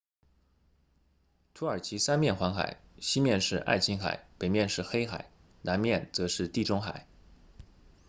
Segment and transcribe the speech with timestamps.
[1.53, 5.29] 土耳其三面环海西面是爱琴海北面是黑海
[5.61, 7.05] 南面则是地中海